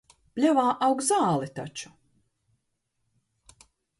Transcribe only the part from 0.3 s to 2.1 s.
Pļavā aug zāle taču.